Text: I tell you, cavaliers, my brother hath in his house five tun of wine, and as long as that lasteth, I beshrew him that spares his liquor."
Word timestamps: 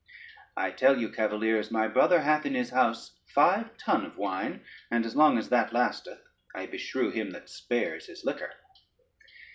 I 0.57 0.71
tell 0.71 0.97
you, 0.97 1.09
cavaliers, 1.09 1.69
my 1.69 1.87
brother 1.87 2.21
hath 2.21 2.43
in 2.47 2.55
his 2.55 2.71
house 2.71 3.19
five 3.27 3.77
tun 3.77 4.03
of 4.03 4.17
wine, 4.17 4.65
and 4.89 5.05
as 5.05 5.15
long 5.15 5.37
as 5.37 5.49
that 5.49 5.73
lasteth, 5.73 6.23
I 6.55 6.65
beshrew 6.65 7.11
him 7.11 7.29
that 7.33 7.49
spares 7.51 8.07
his 8.07 8.25
liquor." 8.25 8.51